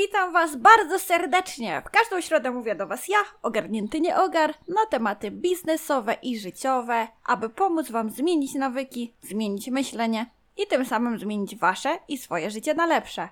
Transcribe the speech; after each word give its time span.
Witam 0.00 0.32
Was 0.32 0.56
bardzo 0.56 0.98
serdecznie. 0.98 1.82
W 1.86 1.90
każdą 1.90 2.20
środę 2.20 2.50
mówię 2.50 2.74
do 2.74 2.86
Was 2.86 3.08
ja, 3.08 3.18
ogarnięty 3.42 4.00
nie 4.00 4.16
ogar, 4.16 4.54
na 4.68 4.86
tematy 4.90 5.30
biznesowe 5.30 6.16
i 6.22 6.38
życiowe, 6.38 7.08
aby 7.24 7.48
pomóc 7.48 7.90
Wam 7.90 8.10
zmienić 8.10 8.54
nawyki, 8.54 9.14
zmienić 9.22 9.68
myślenie 9.68 10.26
i 10.56 10.66
tym 10.66 10.84
samym 10.84 11.18
zmienić 11.18 11.56
Wasze 11.56 11.98
i 12.08 12.18
swoje 12.18 12.50
życie 12.50 12.74
na 12.74 12.86
lepsze. 12.86 13.28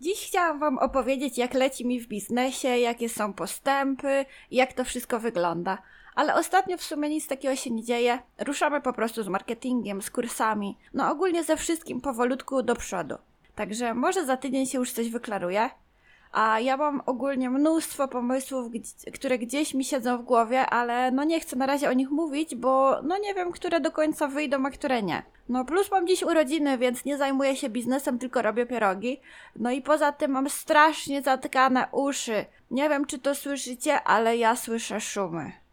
Dziś 0.00 0.26
chciałam 0.26 0.58
Wam 0.58 0.78
opowiedzieć, 0.78 1.38
jak 1.38 1.54
leci 1.54 1.86
mi 1.86 2.00
w 2.00 2.08
biznesie, 2.08 2.68
jakie 2.68 3.08
są 3.08 3.32
postępy, 3.32 4.24
jak 4.50 4.72
to 4.72 4.84
wszystko 4.84 5.20
wygląda. 5.20 5.78
Ale 6.14 6.34
ostatnio 6.34 6.76
w 6.76 6.82
sumie 6.82 7.08
nic 7.08 7.26
takiego 7.26 7.56
się 7.56 7.70
nie 7.70 7.82
dzieje. 7.82 8.18
Ruszamy 8.38 8.80
po 8.80 8.92
prostu 8.92 9.22
z 9.22 9.28
marketingiem, 9.28 10.02
z 10.02 10.10
kursami, 10.10 10.76
no 10.94 11.10
ogólnie 11.10 11.44
ze 11.44 11.56
wszystkim 11.56 12.00
powolutku 12.00 12.62
do 12.62 12.76
przodu. 12.76 13.14
Także 13.54 13.94
może 13.94 14.26
za 14.26 14.36
tydzień 14.36 14.66
się 14.66 14.78
już 14.78 14.92
coś 14.92 15.10
wyklaruje. 15.10 15.70
A 16.32 16.60
ja 16.60 16.76
mam 16.76 17.02
ogólnie 17.06 17.50
mnóstwo 17.50 18.08
pomysłów, 18.08 18.72
które 19.14 19.38
gdzieś 19.38 19.74
mi 19.74 19.84
siedzą 19.84 20.18
w 20.18 20.22
głowie, 20.22 20.66
ale 20.66 21.10
no 21.10 21.24
nie 21.24 21.40
chcę 21.40 21.56
na 21.56 21.66
razie 21.66 21.90
o 21.90 21.92
nich 21.92 22.10
mówić, 22.10 22.54
bo 22.54 23.02
no 23.02 23.18
nie 23.18 23.34
wiem, 23.34 23.52
które 23.52 23.80
do 23.80 23.92
końca 23.92 24.28
wyjdą, 24.28 24.66
a 24.66 24.70
które 24.70 25.02
nie. 25.02 25.22
No 25.48 25.64
plus 25.64 25.90
mam 25.90 26.06
dziś 26.06 26.22
urodziny, 26.22 26.78
więc 26.78 27.04
nie 27.04 27.18
zajmuję 27.18 27.56
się 27.56 27.70
biznesem, 27.70 28.18
tylko 28.18 28.42
robię 28.42 28.66
pierogi. 28.66 29.20
No 29.56 29.70
i 29.70 29.82
poza 29.82 30.12
tym 30.12 30.30
mam 30.30 30.50
strasznie 30.50 31.22
zatkane 31.22 31.88
uszy. 31.92 32.44
Nie 32.70 32.88
wiem, 32.88 33.06
czy 33.06 33.18
to 33.18 33.34
słyszycie, 33.34 34.02
ale 34.02 34.36
ja 34.36 34.56
słyszę 34.56 35.00
szumy. 35.00 35.63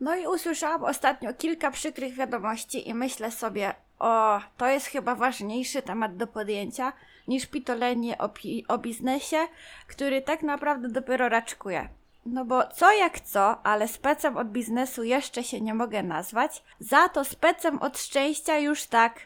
No 0.00 0.16
i 0.16 0.26
usłyszałam 0.26 0.84
ostatnio 0.84 1.34
kilka 1.34 1.70
przykrych 1.70 2.14
wiadomości 2.14 2.88
i 2.88 2.94
myślę 2.94 3.30
sobie, 3.30 3.74
o, 3.98 4.40
to 4.56 4.66
jest 4.66 4.86
chyba 4.86 5.14
ważniejszy 5.14 5.82
temat 5.82 6.16
do 6.16 6.26
podjęcia 6.26 6.92
niż 7.28 7.46
pitolenie 7.46 8.18
o, 8.18 8.28
pi- 8.28 8.64
o 8.68 8.78
biznesie, 8.78 9.38
który 9.86 10.22
tak 10.22 10.42
naprawdę 10.42 10.88
dopiero 10.88 11.28
raczkuje. 11.28 11.88
No 12.26 12.44
bo 12.44 12.66
co 12.66 12.92
jak 12.92 13.20
co, 13.20 13.66
ale 13.66 13.88
specem 13.88 14.36
od 14.36 14.48
biznesu 14.48 15.04
jeszcze 15.04 15.44
się 15.44 15.60
nie 15.60 15.74
mogę 15.74 16.02
nazwać, 16.02 16.62
za 16.80 17.08
to 17.08 17.24
specem 17.24 17.78
od 17.82 17.98
szczęścia 17.98 18.58
już 18.58 18.86
tak. 18.86 19.20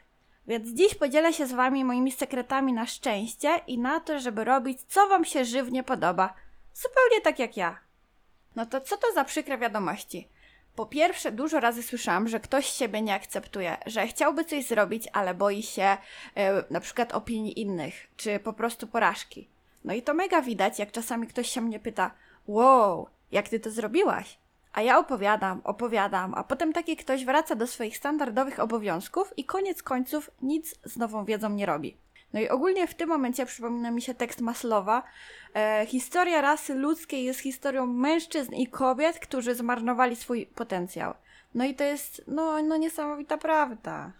Więc 0.46 0.68
dziś 0.68 0.94
podzielę 0.94 1.32
się 1.32 1.46
z 1.46 1.52
wami 1.52 1.84
moimi 1.84 2.12
sekretami 2.12 2.72
na 2.72 2.86
szczęście 2.86 3.60
i 3.66 3.78
na 3.78 4.00
to, 4.00 4.20
żeby 4.20 4.44
robić 4.44 4.78
co 4.88 5.06
wam 5.08 5.24
się 5.24 5.44
żywnie 5.44 5.82
podoba. 5.82 6.34
Zupełnie 6.74 7.20
tak 7.24 7.38
jak 7.38 7.56
ja. 7.56 7.78
No 8.56 8.66
to 8.66 8.80
co 8.80 8.96
to 8.96 9.12
za 9.14 9.24
przykre 9.24 9.58
wiadomości? 9.58 10.28
Po 10.76 10.86
pierwsze, 10.86 11.32
dużo 11.32 11.60
razy 11.60 11.82
słyszałam, 11.82 12.28
że 12.28 12.40
ktoś 12.40 12.66
siebie 12.66 13.02
nie 13.02 13.14
akceptuje, 13.14 13.76
że 13.86 14.06
chciałby 14.06 14.44
coś 14.44 14.66
zrobić, 14.66 15.08
ale 15.12 15.34
boi 15.34 15.62
się 15.62 15.96
e, 16.34 16.64
na 16.70 16.80
przykład 16.80 17.12
opinii 17.12 17.60
innych, 17.60 17.94
czy 18.16 18.38
po 18.38 18.52
prostu 18.52 18.86
porażki. 18.86 19.48
No 19.84 19.94
i 19.94 20.02
to 20.02 20.14
mega 20.14 20.42
widać, 20.42 20.78
jak 20.78 20.92
czasami 20.92 21.26
ktoś 21.26 21.48
się 21.48 21.60
mnie 21.60 21.80
pyta: 21.80 22.10
Wow, 22.46 23.08
jak 23.32 23.48
ty 23.48 23.60
to 23.60 23.70
zrobiłaś? 23.70 24.38
A 24.72 24.82
ja 24.82 24.98
opowiadam, 24.98 25.60
opowiadam, 25.64 26.34
a 26.34 26.44
potem 26.44 26.72
taki 26.72 26.96
ktoś 26.96 27.24
wraca 27.24 27.54
do 27.54 27.66
swoich 27.66 27.96
standardowych 27.96 28.60
obowiązków 28.60 29.32
i 29.36 29.44
koniec 29.44 29.82
końców 29.82 30.30
nic 30.42 30.74
z 30.84 30.96
nową 30.96 31.24
wiedzą 31.24 31.50
nie 31.50 31.66
robi. 31.66 31.96
No 32.32 32.40
i 32.40 32.48
ogólnie 32.48 32.86
w 32.86 32.94
tym 32.94 33.08
momencie 33.08 33.46
przypomina 33.46 33.90
mi 33.90 34.02
się 34.02 34.14
tekst 34.14 34.40
Maslowa. 34.40 35.02
E, 35.54 35.86
historia 35.88 36.40
rasy 36.40 36.74
ludzkiej 36.74 37.24
jest 37.24 37.40
historią 37.40 37.86
mężczyzn 37.86 38.54
i 38.54 38.66
kobiet, 38.66 39.18
którzy 39.18 39.54
zmarnowali 39.54 40.16
swój 40.16 40.46
potencjał. 40.46 41.14
No 41.54 41.64
i 41.64 41.74
to 41.74 41.84
jest, 41.84 42.22
no, 42.26 42.62
no 42.62 42.76
niesamowita 42.76 43.38
prawda. 43.38 44.12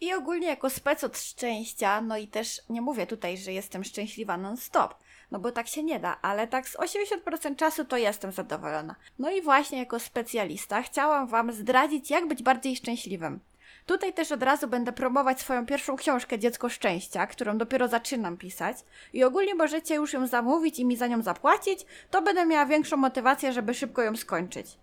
I 0.00 0.14
ogólnie 0.14 0.46
jako 0.46 0.70
spec 0.70 1.04
od 1.04 1.18
szczęścia, 1.18 2.00
no 2.00 2.16
i 2.16 2.28
też 2.28 2.60
nie 2.68 2.80
mówię 2.80 3.06
tutaj, 3.06 3.38
że 3.38 3.52
jestem 3.52 3.84
szczęśliwa 3.84 4.36
non-stop, 4.36 4.94
no 5.30 5.38
bo 5.38 5.52
tak 5.52 5.68
się 5.68 5.82
nie 5.82 6.00
da, 6.00 6.18
ale 6.22 6.46
tak 6.46 6.68
z 6.68 6.76
80% 6.76 7.56
czasu 7.56 7.84
to 7.84 7.96
jestem 7.96 8.32
zadowolona. 8.32 8.94
No 9.18 9.30
i 9.30 9.42
właśnie 9.42 9.78
jako 9.78 10.00
specjalista 10.00 10.82
chciałam 10.82 11.26
Wam 11.26 11.52
zdradzić, 11.52 12.10
jak 12.10 12.28
być 12.28 12.42
bardziej 12.42 12.76
szczęśliwym. 12.76 13.40
Tutaj 13.88 14.12
też 14.12 14.32
od 14.32 14.42
razu 14.42 14.68
będę 14.68 14.92
promować 14.92 15.40
swoją 15.40 15.66
pierwszą 15.66 15.96
książkę 15.96 16.38
Dziecko 16.38 16.68
Szczęścia, 16.68 17.26
którą 17.26 17.58
dopiero 17.58 17.88
zaczynam 17.88 18.36
pisać 18.36 18.76
i 19.12 19.24
ogólnie 19.24 19.54
możecie 19.54 19.94
już 19.94 20.12
ją 20.12 20.26
zamówić 20.26 20.78
i 20.78 20.84
mi 20.84 20.96
za 20.96 21.06
nią 21.06 21.22
zapłacić, 21.22 21.86
to 22.10 22.22
będę 22.22 22.46
miała 22.46 22.66
większą 22.66 22.96
motywację, 22.96 23.52
żeby 23.52 23.74
szybko 23.74 24.02
ją 24.02 24.16
skończyć. 24.16 24.78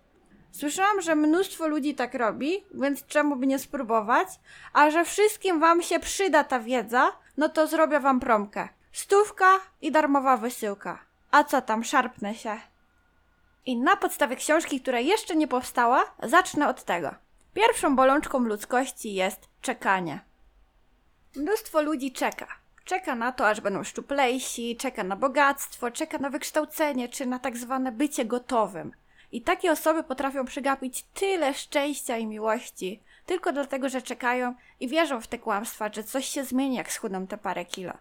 Słyszałam, 0.52 1.00
że 1.00 1.14
mnóstwo 1.14 1.68
ludzi 1.68 1.94
tak 1.94 2.14
robi, 2.14 2.64
więc 2.74 3.06
czemu 3.06 3.36
by 3.36 3.46
nie 3.46 3.58
spróbować? 3.58 4.28
A 4.72 4.90
że 4.90 5.04
wszystkim 5.04 5.60
wam 5.60 5.82
się 5.82 6.00
przyda 6.00 6.44
ta 6.44 6.60
wiedza, 6.60 7.12
no 7.36 7.48
to 7.48 7.66
zrobię 7.66 8.00
wam 8.00 8.20
promkę. 8.20 8.68
Stówka 8.92 9.50
i 9.82 9.92
darmowa 9.92 10.36
wysyłka. 10.36 10.98
A 11.30 11.44
co 11.44 11.62
tam, 11.62 11.84
szarpnę 11.84 12.34
się. 12.34 12.60
I 13.66 13.76
na 13.76 13.96
podstawie 13.96 14.36
książki, 14.36 14.80
która 14.80 15.00
jeszcze 15.00 15.36
nie 15.36 15.48
powstała, 15.48 16.04
zacznę 16.22 16.68
od 16.68 16.84
tego. 16.84 17.25
Pierwszą 17.56 17.96
bolączką 17.96 18.38
ludzkości 18.38 19.14
jest 19.14 19.48
czekanie. 19.62 20.20
Mnóstwo 21.36 21.82
ludzi 21.82 22.12
czeka. 22.12 22.46
Czeka 22.84 23.14
na 23.14 23.32
to, 23.32 23.48
aż 23.48 23.60
będą 23.60 23.84
szczuplejsi, 23.84 24.76
czeka 24.76 25.04
na 25.04 25.16
bogactwo, 25.16 25.90
czeka 25.90 26.18
na 26.18 26.30
wykształcenie, 26.30 27.08
czy 27.08 27.26
na 27.26 27.38
tak 27.38 27.56
zwane 27.56 27.92
bycie 27.92 28.24
gotowym. 28.24 28.92
I 29.32 29.42
takie 29.42 29.72
osoby 29.72 30.02
potrafią 30.02 30.44
przegapić 30.44 31.04
tyle 31.14 31.54
szczęścia 31.54 32.16
i 32.16 32.26
miłości, 32.26 33.00
tylko 33.26 33.52
dlatego, 33.52 33.88
że 33.88 34.02
czekają 34.02 34.54
i 34.80 34.88
wierzą 34.88 35.20
w 35.20 35.26
te 35.26 35.38
kłamstwa, 35.38 35.90
że 35.92 36.04
coś 36.04 36.26
się 36.28 36.44
zmieni, 36.44 36.76
jak 36.76 36.92
schudną 36.92 37.26
te 37.26 37.38
parę 37.38 37.64
kilo. 37.64 37.92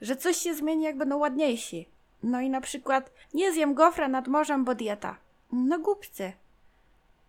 Że 0.00 0.16
coś 0.16 0.36
się 0.36 0.54
zmieni, 0.54 0.84
jak 0.84 0.96
będą 0.96 1.18
ładniejsi. 1.18 1.88
No 2.22 2.40
i 2.40 2.50
na 2.50 2.60
przykład 2.60 3.10
nie 3.34 3.52
zjem 3.52 3.74
gofra 3.74 4.08
nad 4.08 4.28
morzem, 4.28 4.64
bo 4.64 4.74
dieta. 4.74 5.16
No 5.52 5.78
głupcy. 5.78 6.32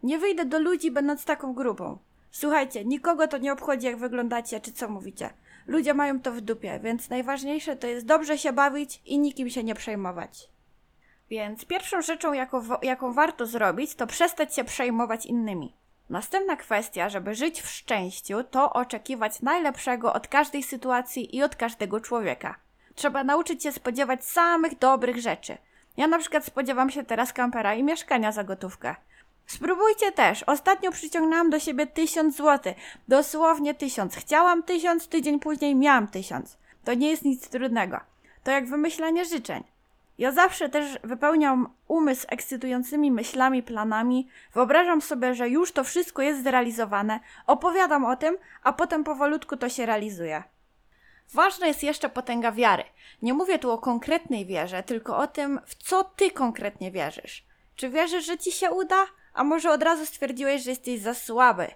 Nie 0.04 0.20
wyjdę 0.20 0.46
do 0.46 0.60
ludzi, 0.60 0.92
będąc 0.92 1.26
taką 1.26 1.54
grubą. 1.54 1.98
Słuchajcie, 2.32 2.86
nikogo 2.86 3.28
to 3.28 3.38
nie 3.38 3.54
obchodzi, 3.54 3.86
jak 3.86 3.98
wyglądacie, 3.98 4.62
czy 4.62 4.72
co 4.72 4.90
mówicie. 4.90 5.30
Ludzie 5.68 5.94
mają 5.94 6.20
to 6.20 6.32
w 6.32 6.42
dupie, 6.42 6.80
więc 6.84 7.10
najważniejsze 7.10 7.76
to 7.76 7.88
jest 7.88 8.06
dobrze 8.06 8.38
się 8.38 8.54
bawić 8.54 9.02
i 9.06 9.20
nikim 9.20 9.50
się 9.50 9.64
nie 9.64 9.76
przejmować. 9.76 10.50
Więc 11.30 11.66
pierwszą 11.66 12.02
rzeczą, 12.02 12.34
jaką, 12.34 12.64
jaką 12.82 13.14
warto 13.14 13.46
zrobić, 13.46 13.96
to 13.96 14.08
przestać 14.08 14.56
się 14.56 14.64
przejmować 14.64 15.26
innymi. 15.26 15.74
Następna 16.10 16.56
kwestia, 16.56 17.10
żeby 17.10 17.36
żyć 17.36 17.62
w 17.62 17.70
szczęściu, 17.70 18.44
to 18.44 18.74
oczekiwać 18.74 19.42
najlepszego 19.42 20.14
od 20.14 20.28
każdej 20.28 20.64
sytuacji 20.64 21.36
i 21.36 21.44
od 21.44 21.56
każdego 21.56 22.00
człowieka. 22.00 22.56
Trzeba 22.96 23.24
nauczyć 23.24 23.64
się 23.64 23.72
spodziewać 23.72 24.26
samych 24.26 24.80
dobrych 24.80 25.18
rzeczy. 25.18 25.58
Ja 25.98 26.08
na 26.08 26.20
przykład 26.20 26.46
spodziewam 26.46 26.90
się 26.90 27.04
teraz 27.04 27.34
kampera 27.34 27.76
i 27.76 27.84
mieszkania 27.84 28.32
za 28.32 28.44
gotówkę. 28.44 28.96
Spróbujcie 29.56 30.12
też. 30.12 30.44
Ostatnio 30.44 30.92
przyciągnęłam 30.92 31.50
do 31.50 31.60
siebie 31.60 31.88
tysiąc 31.88 32.36
złotych. 32.36 32.78
Dosłownie 33.08 33.74
tysiąc. 33.74 34.16
Chciałam 34.16 34.64
tysiąc, 34.64 35.08
tydzień 35.08 35.40
później 35.40 35.76
miałam 35.76 36.08
tysiąc. 36.08 36.58
To 36.84 36.94
nie 36.94 37.10
jest 37.10 37.26
nic 37.26 37.50
trudnego. 37.50 38.00
To 38.44 38.52
jak 38.52 38.68
wymyślanie 38.68 39.26
życzeń. 39.26 39.64
Ja 40.18 40.32
zawsze 40.32 40.70
też 40.70 41.00
wypełniam 41.04 41.70
umysł 41.88 42.26
ekscytującymi 42.30 43.12
myślami, 43.12 43.64
planami, 43.64 44.28
wyobrażam 44.54 45.02
sobie, 45.02 45.36
że 45.36 45.50
już 45.50 45.72
to 45.72 45.84
wszystko 45.84 46.22
jest 46.22 46.44
zrealizowane, 46.44 47.20
opowiadam 47.48 48.06
o 48.06 48.16
tym, 48.16 48.38
a 48.64 48.74
potem 48.74 49.04
powolutku 49.04 49.58
to 49.58 49.70
się 49.70 49.86
realizuje. 49.86 50.44
Ważna 51.34 51.68
jest 51.68 51.84
jeszcze 51.84 52.10
potęga 52.10 52.52
wiary. 52.52 52.84
Nie 53.22 53.34
mówię 53.34 53.60
tu 53.60 53.72
o 53.72 53.78
konkretnej 53.78 54.46
wierze, 54.46 54.84
tylko 54.84 55.18
o 55.18 55.28
tym, 55.28 55.60
w 55.66 55.76
co 55.76 56.04
ty 56.04 56.32
konkretnie 56.32 56.92
wierzysz. 56.92 57.46
Czy 57.76 57.90
wierzysz, 57.90 58.26
że 58.26 58.38
ci 58.38 58.52
się 58.52 58.72
uda? 58.72 59.06
A 59.34 59.44
może 59.44 59.72
od 59.72 59.84
razu 59.84 60.06
stwierdziłeś, 60.06 60.64
że 60.64 60.70
jesteś 60.70 61.00
za 61.00 61.14
słaby? 61.14 61.68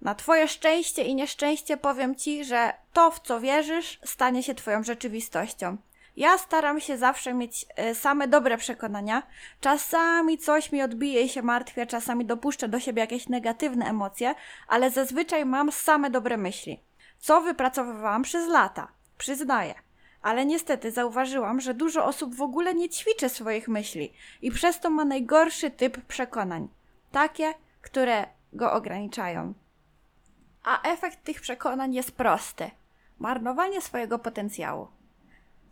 Na 0.00 0.14
twoje 0.14 0.48
szczęście 0.48 1.02
i 1.02 1.14
nieszczęście 1.14 1.76
powiem 1.76 2.14
ci, 2.14 2.44
że 2.44 2.72
to, 2.92 3.10
w 3.10 3.20
co 3.20 3.40
wierzysz, 3.40 4.00
stanie 4.04 4.42
się 4.42 4.54
twoją 4.54 4.82
rzeczywistością. 4.82 5.76
Ja 6.16 6.38
staram 6.38 6.80
się 6.80 6.98
zawsze 6.98 7.34
mieć 7.34 7.66
e, 7.76 7.94
same 7.94 8.28
dobre 8.28 8.58
przekonania. 8.58 9.22
Czasami 9.60 10.38
coś 10.38 10.72
mi 10.72 10.82
odbije 10.82 11.22
i 11.22 11.28
się 11.28 11.42
martwię, 11.42 11.86
czasami 11.86 12.24
dopuszczę 12.24 12.68
do 12.68 12.80
siebie 12.80 13.00
jakieś 13.00 13.28
negatywne 13.28 13.86
emocje, 13.86 14.34
ale 14.68 14.90
zazwyczaj 14.90 15.44
mam 15.44 15.72
same 15.72 16.10
dobre 16.10 16.36
myśli. 16.36 16.80
Co 17.18 17.40
wypracowywałam 17.40 18.22
przez 18.22 18.48
lata, 18.48 18.88
przyznaję. 19.18 19.74
Ale 20.22 20.46
niestety 20.46 20.90
zauważyłam, 20.90 21.60
że 21.60 21.74
dużo 21.74 22.04
osób 22.04 22.34
w 22.34 22.42
ogóle 22.42 22.74
nie 22.74 22.88
ćwiczy 22.88 23.28
swoich 23.28 23.68
myśli 23.68 24.12
i 24.42 24.50
przez 24.50 24.80
to 24.80 24.90
ma 24.90 25.04
najgorszy 25.04 25.70
typ 25.70 26.06
przekonań. 26.06 26.68
Takie, 27.12 27.54
które 27.82 28.26
go 28.52 28.72
ograniczają. 28.72 29.54
A 30.64 30.82
efekt 30.82 31.24
tych 31.24 31.40
przekonań 31.40 31.94
jest 31.94 32.12
prosty: 32.12 32.70
marnowanie 33.18 33.80
swojego 33.80 34.18
potencjału. 34.18 34.88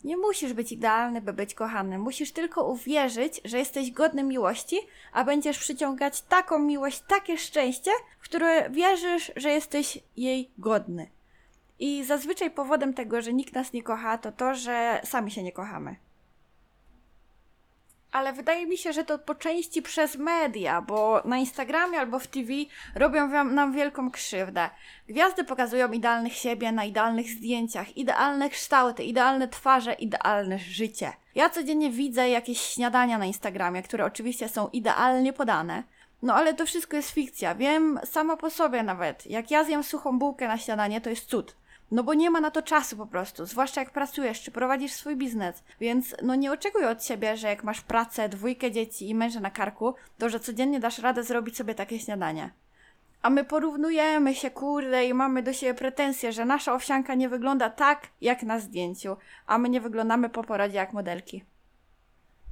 Nie 0.04 0.16
musisz 0.16 0.52
być 0.52 0.72
idealny, 0.72 1.20
by 1.20 1.32
być 1.32 1.54
kochany. 1.54 1.98
Musisz 1.98 2.32
tylko 2.32 2.68
uwierzyć, 2.68 3.40
że 3.44 3.58
jesteś 3.58 3.90
godny 3.90 4.22
miłości, 4.22 4.76
a 5.12 5.24
będziesz 5.24 5.58
przyciągać 5.58 6.22
taką 6.22 6.58
miłość, 6.58 7.00
takie 7.00 7.38
szczęście, 7.38 7.90
w 8.20 8.24
które 8.24 8.70
wierzysz, 8.70 9.32
że 9.36 9.50
jesteś 9.50 9.98
jej 10.16 10.50
godny. 10.58 11.10
I 11.78 12.04
zazwyczaj 12.04 12.50
powodem 12.50 12.94
tego, 12.94 13.22
że 13.22 13.32
nikt 13.32 13.54
nas 13.54 13.72
nie 13.72 13.82
kocha, 13.82 14.18
to 14.18 14.32
to, 14.32 14.54
że 14.54 15.00
sami 15.04 15.30
się 15.30 15.42
nie 15.42 15.52
kochamy. 15.52 15.96
Ale 18.12 18.32
wydaje 18.32 18.66
mi 18.66 18.78
się, 18.78 18.92
że 18.92 19.04
to 19.04 19.18
po 19.18 19.34
części 19.34 19.82
przez 19.82 20.16
media, 20.16 20.82
bo 20.82 21.22
na 21.24 21.38
Instagramie 21.38 21.98
albo 21.98 22.18
w 22.18 22.26
TV 22.26 22.52
robią 22.94 23.44
nam 23.44 23.72
wielką 23.72 24.10
krzywdę. 24.10 24.70
Gwiazdy 25.08 25.44
pokazują 25.44 25.92
idealnych 25.92 26.32
siebie 26.32 26.72
na 26.72 26.84
idealnych 26.84 27.26
zdjęciach, 27.28 27.96
idealne 27.96 28.50
kształty, 28.50 29.04
idealne 29.04 29.48
twarze, 29.48 29.92
idealne 29.92 30.58
życie. 30.58 31.12
Ja 31.34 31.50
codziennie 31.50 31.90
widzę 31.90 32.28
jakieś 32.28 32.60
śniadania 32.60 33.18
na 33.18 33.26
Instagramie, 33.26 33.82
które 33.82 34.04
oczywiście 34.04 34.48
są 34.48 34.68
idealnie 34.68 35.32
podane. 35.32 35.82
No 36.22 36.34
ale 36.34 36.54
to 36.54 36.66
wszystko 36.66 36.96
jest 36.96 37.10
fikcja. 37.10 37.54
Wiem 37.54 38.00
sama 38.04 38.36
po 38.36 38.50
sobie 38.50 38.82
nawet. 38.82 39.26
Jak 39.26 39.50
ja 39.50 39.64
zjem 39.64 39.84
suchą 39.84 40.18
bułkę 40.18 40.48
na 40.48 40.58
śniadanie, 40.58 41.00
to 41.00 41.10
jest 41.10 41.26
cud. 41.26 41.56
No 41.90 42.02
bo 42.02 42.14
nie 42.14 42.30
ma 42.30 42.40
na 42.40 42.50
to 42.50 42.62
czasu 42.62 42.96
po 42.96 43.06
prostu, 43.06 43.46
zwłaszcza 43.46 43.80
jak 43.80 43.90
pracujesz 43.90 44.42
czy 44.42 44.50
prowadzisz 44.50 44.92
swój 44.92 45.16
biznes. 45.16 45.62
Więc 45.80 46.14
no 46.22 46.34
nie 46.34 46.52
oczekuj 46.52 46.84
od 46.84 47.04
siebie, 47.04 47.36
że 47.36 47.48
jak 47.48 47.64
masz 47.64 47.80
pracę, 47.80 48.28
dwójkę 48.28 48.70
dzieci 48.70 49.08
i 49.08 49.14
męża 49.14 49.40
na 49.40 49.50
karku, 49.50 49.94
to 50.18 50.28
że 50.28 50.40
codziennie 50.40 50.80
dasz 50.80 50.98
radę 50.98 51.22
zrobić 51.22 51.56
sobie 51.56 51.74
takie 51.74 51.98
śniadanie. 51.98 52.50
A 53.22 53.30
my 53.30 53.44
porównujemy 53.44 54.34
się, 54.34 54.50
kurde, 54.50 55.04
i 55.04 55.14
mamy 55.14 55.42
do 55.42 55.52
siebie 55.52 55.74
pretensje, 55.74 56.32
że 56.32 56.44
nasza 56.44 56.74
owsianka 56.74 57.14
nie 57.14 57.28
wygląda 57.28 57.70
tak, 57.70 58.06
jak 58.20 58.42
na 58.42 58.58
zdjęciu, 58.58 59.16
a 59.46 59.58
my 59.58 59.68
nie 59.68 59.80
wyglądamy 59.80 60.28
po 60.28 60.44
porodzie 60.44 60.76
jak 60.76 60.92
modelki. 60.92 61.44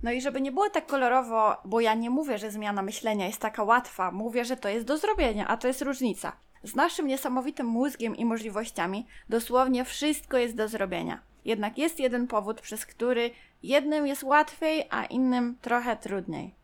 No 0.02 0.12
i 0.12 0.20
żeby 0.20 0.40
nie 0.40 0.52
było 0.52 0.70
tak 0.70 0.86
kolorowo, 0.86 1.56
bo 1.64 1.80
ja 1.80 1.94
nie 1.94 2.10
mówię, 2.10 2.38
że 2.38 2.50
zmiana 2.50 2.82
myślenia 2.82 3.26
jest 3.26 3.40
taka 3.40 3.62
łatwa, 3.62 4.10
mówię, 4.10 4.44
że 4.44 4.56
to 4.56 4.68
jest 4.68 4.86
do 4.86 4.98
zrobienia, 4.98 5.46
a 5.48 5.56
to 5.56 5.68
jest 5.68 5.82
różnica. 5.82 6.32
Z 6.66 6.74
naszym 6.74 7.06
niesamowitym 7.06 7.66
mózgiem 7.66 8.16
i 8.16 8.24
możliwościami 8.24 9.06
dosłownie 9.28 9.84
wszystko 9.84 10.38
jest 10.38 10.56
do 10.56 10.68
zrobienia. 10.68 11.20
Jednak 11.44 11.78
jest 11.78 12.00
jeden 12.00 12.26
powód, 12.26 12.60
przez 12.60 12.86
który 12.86 13.30
jednym 13.62 14.06
jest 14.06 14.22
łatwiej, 14.22 14.86
a 14.90 15.04
innym 15.04 15.56
trochę 15.62 15.96
trudniej. 15.96 16.54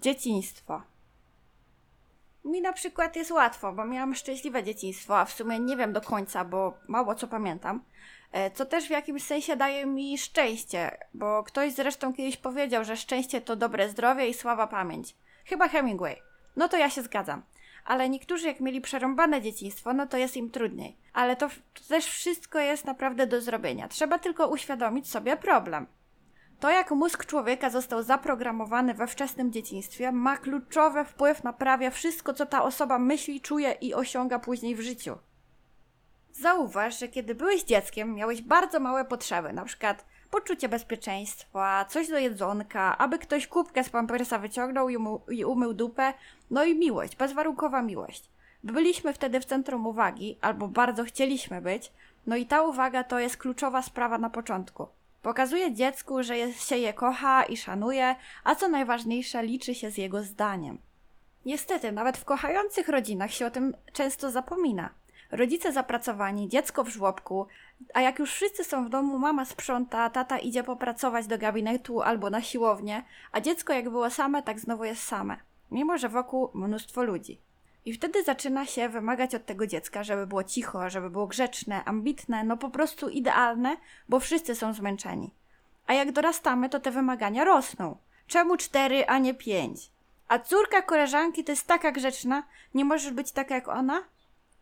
Dzieciństwo. 0.00 0.82
Mi 2.44 2.60
na 2.60 2.72
przykład 2.72 3.16
jest 3.16 3.30
łatwo, 3.30 3.72
bo 3.72 3.84
miałam 3.84 4.14
szczęśliwe 4.14 4.62
dzieciństwo, 4.64 5.18
a 5.18 5.24
w 5.24 5.32
sumie 5.32 5.58
nie 5.58 5.76
wiem 5.76 5.92
do 5.92 6.00
końca, 6.00 6.44
bo 6.44 6.74
mało 6.88 7.14
co 7.14 7.28
pamiętam. 7.28 7.82
E, 8.32 8.50
Co 8.50 8.66
też 8.66 8.86
w 8.86 8.90
jakimś 8.90 9.24
sensie 9.24 9.56
daje 9.56 9.86
mi 9.86 10.18
szczęście, 10.18 10.98
bo 11.14 11.42
ktoś 11.42 11.72
zresztą 11.72 12.12
kiedyś 12.14 12.36
powiedział, 12.36 12.84
że 12.84 12.96
szczęście 12.96 13.40
to 13.40 13.56
dobre 13.56 13.88
zdrowie 13.88 14.28
i 14.28 14.34
słaba 14.34 14.66
pamięć. 14.66 15.16
Chyba 15.44 15.68
Hemingway. 15.68 16.16
No 16.56 16.68
to 16.68 16.76
ja 16.76 16.90
się 16.90 17.02
zgadzam. 17.02 17.42
Ale 17.90 18.08
niektórzy, 18.08 18.46
jak 18.46 18.60
mieli 18.60 18.80
przerąbane 18.80 19.42
dzieciństwo, 19.42 19.92
no 19.92 20.06
to 20.06 20.16
jest 20.16 20.36
im 20.36 20.50
trudniej. 20.50 20.96
Ale 21.12 21.36
to, 21.36 21.48
to 21.48 21.84
też 21.88 22.06
wszystko 22.06 22.58
jest 22.58 22.84
naprawdę 22.84 23.26
do 23.26 23.40
zrobienia. 23.40 23.88
Trzeba 23.88 24.18
tylko 24.18 24.48
uświadomić 24.48 25.08
sobie 25.08 25.36
problem. 25.36 25.86
To, 26.60 26.70
jak 26.70 26.90
mózg 26.90 27.26
człowieka 27.26 27.70
został 27.70 28.02
zaprogramowany 28.02 28.94
we 28.94 29.06
wczesnym 29.06 29.52
dzieciństwie, 29.52 30.12
ma 30.12 30.36
kluczowy 30.36 31.04
wpływ 31.04 31.44
na 31.44 31.52
prawie 31.52 31.90
wszystko, 31.90 32.34
co 32.34 32.46
ta 32.46 32.62
osoba 32.62 32.98
myśli, 32.98 33.40
czuje 33.40 33.72
i 33.72 33.94
osiąga 33.94 34.38
później 34.38 34.74
w 34.74 34.80
życiu. 34.80 35.18
Zauważ, 36.32 36.98
że 36.98 37.08
kiedy 37.08 37.34
byłeś 37.34 37.62
dzieckiem, 37.62 38.14
miałeś 38.14 38.42
bardzo 38.42 38.80
małe 38.80 39.04
potrzeby, 39.04 39.52
na 39.52 39.64
przykład 39.64 40.04
poczucie 40.30 40.68
bezpieczeństwa, 40.68 41.84
coś 41.84 42.08
do 42.08 42.18
jedzonka, 42.18 42.98
aby 42.98 43.18
ktoś 43.18 43.46
kubkę 43.46 43.84
z 43.84 43.90
pampersa 43.90 44.38
wyciągnął 44.38 44.88
i, 44.88 44.98
mu, 44.98 45.20
i 45.30 45.44
umył 45.44 45.74
dupę, 45.74 46.14
no 46.50 46.64
i 46.64 46.74
miłość, 46.74 47.16
bezwarunkowa 47.16 47.82
miłość. 47.82 48.30
Byliśmy 48.64 49.12
wtedy 49.12 49.40
w 49.40 49.44
centrum 49.44 49.86
uwagi, 49.86 50.38
albo 50.40 50.68
bardzo 50.68 51.04
chcieliśmy 51.04 51.60
być, 51.60 51.92
no 52.26 52.36
i 52.36 52.46
ta 52.46 52.62
uwaga 52.62 53.04
to 53.04 53.18
jest 53.18 53.36
kluczowa 53.36 53.82
sprawa 53.82 54.18
na 54.18 54.30
początku. 54.30 54.86
Pokazuje 55.22 55.72
dziecku, 55.72 56.22
że 56.22 56.36
jest, 56.36 56.68
się 56.68 56.76
je 56.76 56.92
kocha 56.92 57.44
i 57.44 57.56
szanuje, 57.56 58.16
a 58.44 58.54
co 58.54 58.68
najważniejsze, 58.68 59.42
liczy 59.42 59.74
się 59.74 59.90
z 59.90 59.98
jego 59.98 60.22
zdaniem. 60.22 60.78
Niestety, 61.46 61.92
nawet 61.92 62.18
w 62.18 62.24
kochających 62.24 62.88
rodzinach 62.88 63.32
się 63.32 63.46
o 63.46 63.50
tym 63.50 63.74
często 63.92 64.30
zapomina. 64.30 64.90
Rodzice 65.32 65.72
zapracowani, 65.72 66.48
dziecko 66.48 66.84
w 66.84 66.88
żłobku, 66.88 67.46
a 67.94 68.00
jak 68.00 68.18
już 68.18 68.32
wszyscy 68.32 68.64
są 68.64 68.84
w 68.84 68.88
domu, 68.88 69.18
mama 69.18 69.44
sprząta, 69.44 70.10
tata 70.10 70.38
idzie 70.38 70.64
popracować 70.64 71.26
do 71.26 71.38
gabinetu 71.38 72.02
albo 72.02 72.30
na 72.30 72.42
siłownię, 72.42 73.02
a 73.32 73.40
dziecko 73.40 73.72
jak 73.72 73.90
było 73.90 74.10
same, 74.10 74.42
tak 74.42 74.60
znowu 74.60 74.84
jest 74.84 75.02
same, 75.02 75.36
mimo 75.70 75.98
że 75.98 76.08
wokół 76.08 76.50
mnóstwo 76.54 77.02
ludzi. 77.02 77.40
I 77.84 77.92
wtedy 77.92 78.24
zaczyna 78.24 78.66
się 78.66 78.88
wymagać 78.88 79.34
od 79.34 79.46
tego 79.46 79.66
dziecka, 79.66 80.04
żeby 80.04 80.26
było 80.26 80.44
cicho, 80.44 80.90
żeby 80.90 81.10
było 81.10 81.26
grzeczne, 81.26 81.84
ambitne, 81.84 82.44
no 82.44 82.56
po 82.56 82.70
prostu 82.70 83.08
idealne, 83.08 83.76
bo 84.08 84.20
wszyscy 84.20 84.54
są 84.54 84.72
zmęczeni. 84.72 85.34
A 85.86 85.94
jak 85.94 86.12
dorastamy, 86.12 86.68
to 86.68 86.80
te 86.80 86.90
wymagania 86.90 87.44
rosną. 87.44 87.96
Czemu 88.26 88.56
cztery, 88.56 89.06
a 89.06 89.18
nie 89.18 89.34
pięć? 89.34 89.90
A 90.28 90.38
córka 90.38 90.82
koleżanki 90.82 91.44
to 91.44 91.52
jest 91.52 91.66
taka 91.66 91.92
grzeczna, 91.92 92.42
nie 92.74 92.84
możesz 92.84 93.12
być 93.12 93.32
taka 93.32 93.54
jak 93.54 93.68
ona? 93.68 94.02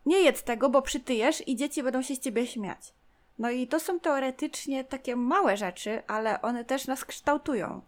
Nie 0.09 0.19
jedz 0.19 0.43
tego, 0.43 0.69
bo 0.69 0.81
przytyjesz 0.81 1.47
i 1.47 1.55
dzieci 1.55 1.83
będą 1.83 2.01
się 2.01 2.15
z 2.15 2.19
ciebie 2.19 2.47
śmiać. 2.47 2.93
No 3.39 3.49
i 3.49 3.67
to 3.67 3.79
są 3.79 3.99
teoretycznie 3.99 4.83
takie 4.83 5.15
małe 5.15 5.57
rzeczy, 5.57 6.03
ale 6.07 6.41
one 6.41 6.65
też 6.65 6.87
nas 6.87 7.05
kształtują. 7.05 7.81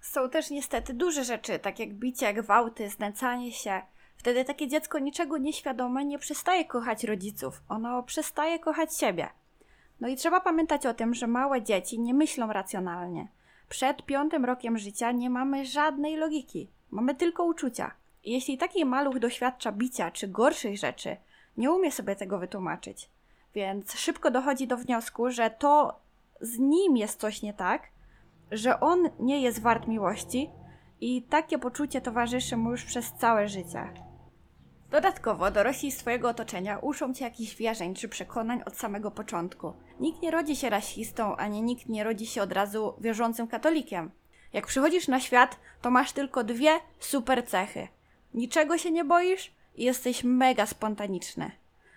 Są 0.00 0.30
też 0.30 0.50
niestety 0.50 0.94
duże 0.94 1.24
rzeczy, 1.24 1.58
tak 1.58 1.78
jak 1.78 1.94
bicie, 1.94 2.34
gwałty, 2.34 2.88
znęcanie 2.88 3.52
się. 3.52 3.82
Wtedy 4.16 4.44
takie 4.44 4.68
dziecko 4.68 4.98
niczego 4.98 5.38
nieświadome 5.38 6.04
nie 6.04 6.18
przestaje 6.18 6.64
kochać 6.64 7.04
rodziców, 7.04 7.62
ono 7.68 8.02
przestaje 8.02 8.58
kochać 8.58 8.96
siebie. 8.96 9.28
No 10.00 10.08
i 10.08 10.16
trzeba 10.16 10.40
pamiętać 10.40 10.86
o 10.86 10.94
tym, 10.94 11.14
że 11.14 11.26
małe 11.26 11.62
dzieci 11.62 12.00
nie 12.00 12.14
myślą 12.14 12.52
racjonalnie. 12.52 13.28
Przed 13.68 14.02
piątym 14.02 14.44
rokiem 14.44 14.78
życia 14.78 15.12
nie 15.12 15.30
mamy 15.30 15.66
żadnej 15.66 16.16
logiki, 16.16 16.70
mamy 16.90 17.14
tylko 17.14 17.44
uczucia. 17.44 17.94
Jeśli 18.24 18.58
taki 18.58 18.84
maluch 18.84 19.18
doświadcza 19.18 19.72
bicia 19.72 20.10
czy 20.10 20.28
gorszych 20.28 20.78
rzeczy, 20.78 21.16
nie 21.60 21.70
umie 21.70 21.92
sobie 21.92 22.16
tego 22.16 22.38
wytłumaczyć. 22.38 23.10
Więc 23.54 23.94
szybko 23.94 24.30
dochodzi 24.30 24.66
do 24.66 24.76
wniosku, 24.76 25.30
że 25.30 25.50
to 25.50 26.00
z 26.40 26.58
nim 26.58 26.96
jest 26.96 27.20
coś 27.20 27.42
nie 27.42 27.54
tak, 27.54 27.82
że 28.50 28.80
on 28.80 29.10
nie 29.18 29.40
jest 29.40 29.62
wart 29.62 29.86
miłości 29.86 30.50
i 31.00 31.22
takie 31.22 31.58
poczucie 31.58 32.00
towarzyszy 32.00 32.56
mu 32.56 32.70
już 32.70 32.84
przez 32.84 33.12
całe 33.12 33.48
życie. 33.48 33.92
Dodatkowo 34.90 35.50
dorośli 35.50 35.92
swojego 35.92 36.28
otoczenia 36.28 36.78
uczą 36.78 37.14
cię 37.14 37.24
jakichś 37.24 37.56
wierzeń 37.56 37.94
czy 37.94 38.08
przekonań 38.08 38.62
od 38.66 38.76
samego 38.76 39.10
początku. 39.10 39.72
Nikt 40.00 40.22
nie 40.22 40.30
rodzi 40.30 40.56
się 40.56 40.70
rasistą, 40.70 41.36
ani 41.36 41.62
nikt 41.62 41.88
nie 41.88 42.04
rodzi 42.04 42.26
się 42.26 42.42
od 42.42 42.52
razu 42.52 42.94
wierzącym 43.00 43.48
katolikiem. 43.48 44.10
Jak 44.52 44.66
przychodzisz 44.66 45.08
na 45.08 45.20
świat, 45.20 45.56
to 45.82 45.90
masz 45.90 46.12
tylko 46.12 46.44
dwie 46.44 46.80
super 46.98 47.46
cechy. 47.46 47.88
Niczego 48.34 48.78
się 48.78 48.90
nie 48.90 49.04
boisz 49.04 49.52
i 49.80 49.84
jesteś 49.84 50.24
mega 50.24 50.66
spontaniczny. 50.66 51.50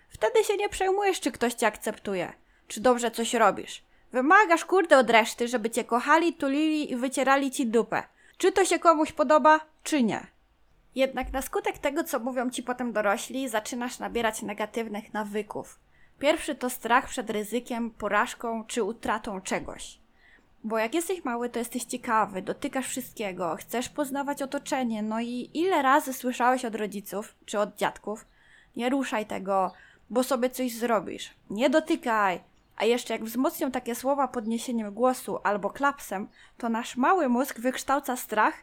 Wtedy 0.08 0.44
się 0.44 0.56
nie 0.56 0.68
przejmujesz, 0.68 1.20
czy 1.20 1.32
ktoś 1.32 1.54
cię 1.54 1.66
akceptuje, 1.66 2.32
czy 2.68 2.80
dobrze 2.80 3.10
coś 3.10 3.34
robisz. 3.34 3.82
Wymagasz 4.12 4.64
kurde 4.64 4.98
od 4.98 5.10
reszty, 5.10 5.48
żeby 5.48 5.70
cię 5.70 5.84
kochali, 5.84 6.32
tulili 6.32 6.92
i 6.92 6.96
wycierali 6.96 7.50
ci 7.50 7.66
dupę. 7.66 8.02
Czy 8.38 8.52
to 8.52 8.64
się 8.64 8.78
komuś 8.78 9.12
podoba, 9.12 9.60
czy 9.82 10.02
nie. 10.02 10.26
Jednak 10.94 11.32
na 11.32 11.42
skutek 11.42 11.78
tego, 11.78 12.04
co 12.04 12.18
mówią 12.18 12.50
ci 12.50 12.62
potem 12.62 12.92
dorośli, 12.92 13.48
zaczynasz 13.48 13.98
nabierać 13.98 14.42
negatywnych 14.42 15.14
nawyków. 15.14 15.78
Pierwszy 16.18 16.54
to 16.54 16.70
strach 16.70 17.08
przed 17.08 17.30
ryzykiem, 17.30 17.90
porażką 17.90 18.64
czy 18.64 18.82
utratą 18.82 19.40
czegoś. 19.40 19.98
Bo 20.64 20.78
jak 20.78 20.94
jesteś 20.94 21.24
mały, 21.24 21.48
to 21.48 21.58
jesteś 21.58 21.84
ciekawy, 21.84 22.42
dotykasz 22.42 22.88
wszystkiego, 22.88 23.56
chcesz 23.56 23.88
poznawać 23.88 24.42
otoczenie, 24.42 25.02
no 25.02 25.20
i 25.20 25.50
ile 25.54 25.82
razy 25.82 26.12
słyszałeś 26.12 26.64
od 26.64 26.74
rodziców 26.74 27.34
czy 27.44 27.58
od 27.58 27.76
dziadków, 27.76 28.26
nie 28.76 28.90
ruszaj 28.90 29.26
tego, 29.26 29.72
bo 30.10 30.22
sobie 30.22 30.50
coś 30.50 30.72
zrobisz, 30.72 31.30
nie 31.50 31.70
dotykaj. 31.70 32.40
A 32.76 32.84
jeszcze 32.84 33.12
jak 33.14 33.24
wzmocnią 33.24 33.70
takie 33.70 33.94
słowa 33.94 34.28
podniesieniem 34.28 34.94
głosu 34.94 35.38
albo 35.42 35.70
klapsem, 35.70 36.28
to 36.58 36.68
nasz 36.68 36.96
mały 36.96 37.28
mózg 37.28 37.60
wykształca 37.60 38.16
strach, 38.16 38.54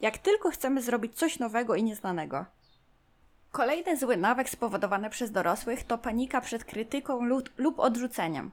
jak 0.00 0.18
tylko 0.18 0.50
chcemy 0.50 0.82
zrobić 0.82 1.14
coś 1.14 1.38
nowego 1.38 1.74
i 1.74 1.82
nieznanego. 1.82 2.44
Kolejny 3.52 3.96
zły 3.96 4.16
nawyk 4.16 4.50
spowodowany 4.50 5.10
przez 5.10 5.32
dorosłych 5.32 5.84
to 5.84 5.98
panika 5.98 6.40
przed 6.40 6.64
krytyką 6.64 7.24
lub, 7.24 7.50
lub 7.58 7.80
odrzuceniem. 7.80 8.50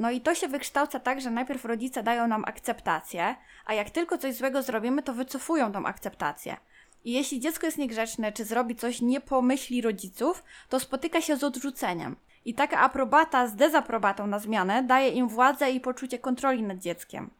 No 0.00 0.10
i 0.10 0.20
to 0.20 0.34
się 0.34 0.48
wykształca 0.48 1.00
tak, 1.00 1.20
że 1.20 1.30
najpierw 1.30 1.64
rodzice 1.64 2.02
dają 2.02 2.28
nam 2.28 2.44
akceptację, 2.44 3.34
a 3.66 3.74
jak 3.74 3.90
tylko 3.90 4.18
coś 4.18 4.34
złego 4.34 4.62
zrobimy, 4.62 5.02
to 5.02 5.12
wycofują 5.12 5.72
tą 5.72 5.86
akceptację. 5.86 6.56
I 7.04 7.12
jeśli 7.12 7.40
dziecko 7.40 7.66
jest 7.66 7.78
niegrzeczne, 7.78 8.32
czy 8.32 8.44
zrobi 8.44 8.76
coś 8.76 9.00
nie 9.00 9.20
po 9.20 9.42
myśli 9.42 9.82
rodziców, 9.82 10.44
to 10.68 10.80
spotyka 10.80 11.20
się 11.20 11.36
z 11.36 11.44
odrzuceniem. 11.44 12.16
I 12.44 12.54
taka 12.54 12.78
aprobata 12.78 13.46
z 13.46 13.56
dezaprobatą 13.56 14.26
na 14.26 14.38
zmianę 14.38 14.82
daje 14.82 15.08
im 15.08 15.28
władzę 15.28 15.70
i 15.70 15.80
poczucie 15.80 16.18
kontroli 16.18 16.62
nad 16.62 16.78
dzieckiem. 16.78 17.30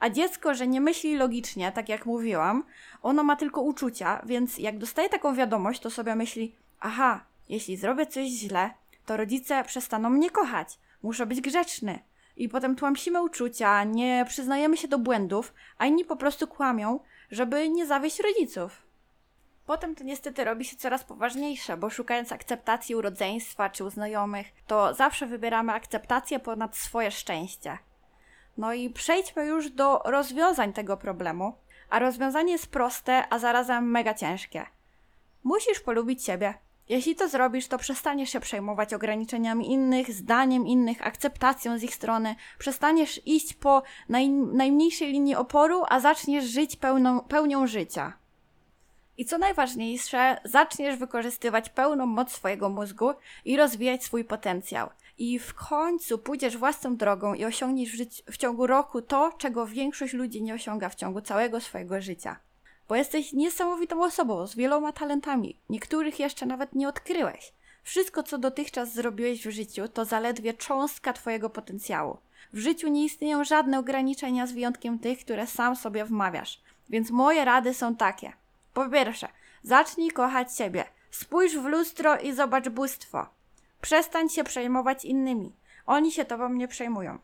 A 0.00 0.10
dziecko, 0.10 0.54
że 0.54 0.66
nie 0.66 0.80
myśli 0.80 1.16
logicznie, 1.16 1.72
tak 1.72 1.88
jak 1.88 2.06
mówiłam, 2.06 2.64
ono 3.02 3.24
ma 3.24 3.36
tylko 3.36 3.60
uczucia, 3.60 4.22
więc 4.26 4.58
jak 4.58 4.78
dostaje 4.78 5.08
taką 5.08 5.34
wiadomość, 5.34 5.80
to 5.80 5.90
sobie 5.90 6.14
myśli: 6.14 6.54
aha, 6.80 7.24
jeśli 7.48 7.76
zrobię 7.76 8.06
coś 8.06 8.28
źle, 8.28 8.70
to 9.06 9.16
rodzice 9.16 9.64
przestaną 9.64 10.10
mnie 10.10 10.30
kochać, 10.30 10.78
muszę 11.02 11.26
być 11.26 11.40
grzeczny. 11.40 12.07
I 12.38 12.48
potem 12.48 12.76
tłamsimy 12.76 13.22
uczucia, 13.22 13.84
nie 13.84 14.24
przyznajemy 14.28 14.76
się 14.76 14.88
do 14.88 14.98
błędów, 14.98 15.54
a 15.78 15.86
inni 15.86 16.04
po 16.04 16.16
prostu 16.16 16.46
kłamią, 16.46 17.00
żeby 17.30 17.68
nie 17.68 17.86
zawieść 17.86 18.20
rodziców. 18.20 18.82
Potem 19.66 19.94
to 19.94 20.04
niestety 20.04 20.44
robi 20.44 20.64
się 20.64 20.76
coraz 20.76 21.04
poważniejsze, 21.04 21.76
bo 21.76 21.90
szukając 21.90 22.32
akceptacji 22.32 22.94
u 22.94 23.00
rodzeństwa 23.00 23.70
czy 23.70 23.84
u 23.84 23.90
znajomych, 23.90 24.46
to 24.66 24.94
zawsze 24.94 25.26
wybieramy 25.26 25.72
akceptację 25.72 26.38
ponad 26.38 26.76
swoje 26.76 27.10
szczęście. 27.10 27.78
No 28.58 28.72
i 28.72 28.90
przejdźmy 28.90 29.44
już 29.44 29.70
do 29.70 30.02
rozwiązań 30.04 30.72
tego 30.72 30.96
problemu. 30.96 31.54
A 31.90 31.98
rozwiązanie 31.98 32.52
jest 32.52 32.66
proste, 32.66 33.24
a 33.30 33.38
zarazem 33.38 33.90
mega 33.90 34.14
ciężkie. 34.14 34.66
Musisz 35.44 35.80
polubić 35.80 36.24
siebie. 36.24 36.54
Jeśli 36.88 37.16
to 37.16 37.28
zrobisz, 37.28 37.68
to 37.68 37.78
przestaniesz 37.78 38.30
się 38.30 38.40
przejmować 38.40 38.94
ograniczeniami 38.94 39.72
innych, 39.72 40.12
zdaniem 40.12 40.66
innych, 40.66 41.06
akceptacją 41.06 41.78
z 41.78 41.82
ich 41.82 41.94
strony, 41.94 42.34
przestaniesz 42.58 43.20
iść 43.26 43.54
po 43.54 43.82
naj, 44.08 44.28
najmniejszej 44.30 45.12
linii 45.12 45.34
oporu, 45.34 45.82
a 45.88 46.00
zaczniesz 46.00 46.44
żyć 46.44 46.76
pełną, 46.76 47.20
pełnią 47.20 47.66
życia. 47.66 48.12
I 49.18 49.24
co 49.24 49.38
najważniejsze, 49.38 50.40
zaczniesz 50.44 50.96
wykorzystywać 50.96 51.68
pełną 51.68 52.06
moc 52.06 52.32
swojego 52.32 52.68
mózgu 52.68 53.12
i 53.44 53.56
rozwijać 53.56 54.04
swój 54.04 54.24
potencjał. 54.24 54.88
I 55.18 55.38
w 55.38 55.54
końcu 55.54 56.18
pójdziesz 56.18 56.56
własną 56.56 56.96
drogą 56.96 57.34
i 57.34 57.44
osiągniesz 57.44 57.90
w, 57.92 58.32
w 58.32 58.36
ciągu 58.36 58.66
roku 58.66 59.02
to, 59.02 59.32
czego 59.38 59.66
większość 59.66 60.14
ludzi 60.14 60.42
nie 60.42 60.54
osiąga 60.54 60.88
w 60.88 60.94
ciągu 60.94 61.20
całego 61.20 61.60
swojego 61.60 62.00
życia. 62.00 62.36
Bo 62.88 62.96
jesteś 62.96 63.32
niesamowitą 63.32 64.04
osobą 64.04 64.46
z 64.46 64.54
wieloma 64.54 64.92
talentami, 64.92 65.56
niektórych 65.70 66.20
jeszcze 66.20 66.46
nawet 66.46 66.74
nie 66.74 66.88
odkryłeś. 66.88 67.52
Wszystko, 67.82 68.22
co 68.22 68.38
dotychczas 68.38 68.92
zrobiłeś 68.94 69.46
w 69.46 69.50
życiu, 69.50 69.88
to 69.88 70.04
zaledwie 70.04 70.54
cząstka 70.54 71.12
Twojego 71.12 71.50
potencjału. 71.50 72.18
W 72.52 72.58
życiu 72.58 72.88
nie 72.88 73.04
istnieją 73.04 73.44
żadne 73.44 73.78
ograniczenia 73.78 74.46
z 74.46 74.52
wyjątkiem 74.52 74.98
tych, 74.98 75.18
które 75.18 75.46
sam 75.46 75.76
sobie 75.76 76.04
wmawiasz. 76.04 76.60
Więc 76.88 77.10
moje 77.10 77.44
rady 77.44 77.74
są 77.74 77.96
takie. 77.96 78.32
Po 78.74 78.88
pierwsze, 78.88 79.28
zacznij 79.62 80.10
kochać 80.10 80.56
siebie. 80.56 80.84
Spójrz 81.10 81.56
w 81.56 81.64
lustro 81.64 82.18
i 82.18 82.32
zobacz 82.32 82.68
bóstwo. 82.68 83.26
Przestań 83.80 84.28
się 84.28 84.44
przejmować 84.44 85.04
innymi. 85.04 85.52
Oni 85.86 86.12
się 86.12 86.24
tobą 86.24 86.48
nie 86.48 86.68
przejmują. 86.68 87.18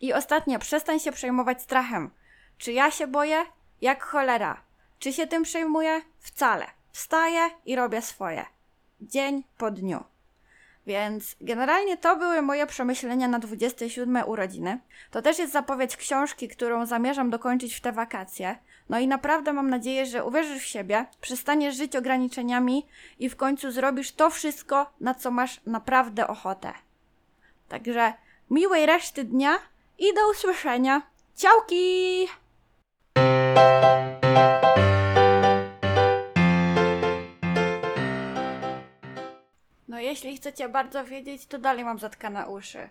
I 0.00 0.12
ostatnie, 0.12 0.58
przestań 0.58 1.00
się 1.00 1.12
przejmować 1.12 1.62
strachem. 1.62 2.10
Czy 2.58 2.72
ja 2.72 2.90
się 2.90 3.06
boję? 3.06 3.44
Jak 3.80 4.04
cholera. 4.04 4.62
Czy 4.98 5.12
się 5.12 5.26
tym 5.26 5.42
przejmuję? 5.42 6.02
Wcale. 6.18 6.66
Wstaję 6.92 7.40
i 7.66 7.76
robię 7.76 8.02
swoje. 8.02 8.46
Dzień 9.00 9.44
po 9.58 9.70
dniu. 9.70 10.04
Więc 10.86 11.36
generalnie 11.40 11.96
to 11.96 12.16
były 12.16 12.42
moje 12.42 12.66
przemyślenia 12.66 13.28
na 13.28 13.38
27 13.38 14.18
urodziny. 14.26 14.80
To 15.10 15.22
też 15.22 15.38
jest 15.38 15.52
zapowiedź 15.52 15.96
książki, 15.96 16.48
którą 16.48 16.86
zamierzam 16.86 17.30
dokończyć 17.30 17.74
w 17.74 17.80
te 17.80 17.92
wakacje. 17.92 18.58
No 18.88 18.98
i 18.98 19.08
naprawdę 19.08 19.52
mam 19.52 19.70
nadzieję, 19.70 20.06
że 20.06 20.24
uwierzysz 20.24 20.62
w 20.62 20.66
siebie, 20.66 21.06
przestaniesz 21.20 21.76
żyć 21.76 21.96
ograniczeniami 21.96 22.86
i 23.18 23.28
w 23.28 23.36
końcu 23.36 23.70
zrobisz 23.70 24.12
to 24.12 24.30
wszystko, 24.30 24.90
na 25.00 25.14
co 25.14 25.30
masz 25.30 25.60
naprawdę 25.66 26.28
ochotę. 26.28 26.72
Także 27.68 28.12
miłej 28.50 28.86
reszty 28.86 29.24
dnia 29.24 29.58
i 29.98 30.14
do 30.14 30.30
usłyszenia. 30.30 31.02
Ciałki! 31.36 32.28
No 39.88 40.00
jeśli 40.00 40.36
chcecie 40.36 40.68
bardzo 40.68 41.04
wiedzieć, 41.04 41.46
to 41.46 41.58
dalej 41.58 41.84
mam 41.84 41.98
zatkane 41.98 42.48
uszy. 42.48 42.88